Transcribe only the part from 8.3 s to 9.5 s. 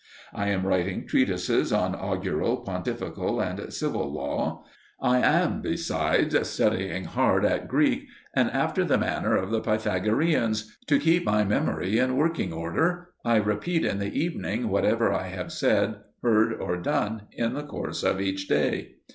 and after the manner